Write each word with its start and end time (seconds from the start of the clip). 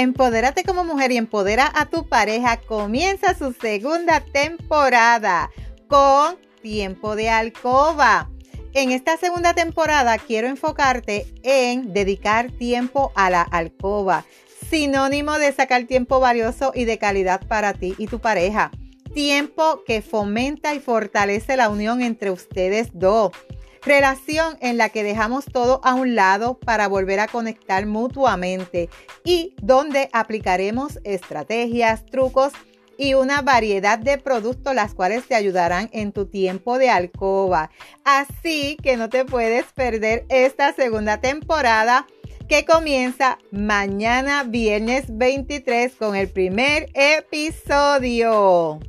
Empodérate 0.00 0.62
como 0.62 0.84
mujer 0.84 1.10
y 1.10 1.16
empodera 1.16 1.72
a 1.74 1.86
tu 1.86 2.08
pareja. 2.08 2.56
Comienza 2.56 3.34
su 3.34 3.52
segunda 3.52 4.20
temporada 4.20 5.50
con 5.88 6.36
Tiempo 6.62 7.16
de 7.16 7.30
Alcoba. 7.30 8.30
En 8.74 8.92
esta 8.92 9.16
segunda 9.16 9.54
temporada 9.54 10.16
quiero 10.18 10.46
enfocarte 10.46 11.26
en 11.42 11.92
dedicar 11.92 12.52
tiempo 12.52 13.10
a 13.16 13.28
la 13.28 13.42
alcoba, 13.42 14.24
sinónimo 14.70 15.36
de 15.36 15.50
sacar 15.50 15.82
tiempo 15.86 16.20
valioso 16.20 16.70
y 16.76 16.84
de 16.84 16.98
calidad 16.98 17.44
para 17.48 17.72
ti 17.72 17.96
y 17.98 18.06
tu 18.06 18.20
pareja. 18.20 18.70
Tiempo 19.14 19.82
que 19.84 20.00
fomenta 20.00 20.76
y 20.76 20.78
fortalece 20.78 21.56
la 21.56 21.70
unión 21.70 22.02
entre 22.02 22.30
ustedes 22.30 22.90
dos 22.92 23.32
Relación 23.84 24.56
en 24.60 24.76
la 24.76 24.88
que 24.88 25.02
dejamos 25.02 25.44
todo 25.46 25.80
a 25.84 25.94
un 25.94 26.14
lado 26.14 26.58
para 26.58 26.88
volver 26.88 27.20
a 27.20 27.28
conectar 27.28 27.86
mutuamente 27.86 28.88
y 29.24 29.54
donde 29.62 30.08
aplicaremos 30.12 30.98
estrategias, 31.04 32.04
trucos 32.06 32.52
y 32.98 33.14
una 33.14 33.42
variedad 33.42 33.98
de 33.98 34.18
productos 34.18 34.74
las 34.74 34.92
cuales 34.92 35.26
te 35.26 35.36
ayudarán 35.36 35.88
en 35.92 36.12
tu 36.12 36.26
tiempo 36.26 36.78
de 36.78 36.90
alcoba. 36.90 37.70
Así 38.04 38.76
que 38.82 38.96
no 38.96 39.08
te 39.08 39.24
puedes 39.24 39.64
perder 39.72 40.26
esta 40.28 40.74
segunda 40.74 41.20
temporada 41.20 42.06
que 42.48 42.64
comienza 42.64 43.38
mañana 43.52 44.42
viernes 44.42 45.04
23 45.08 45.94
con 45.94 46.16
el 46.16 46.28
primer 46.28 46.90
episodio. 46.94 48.80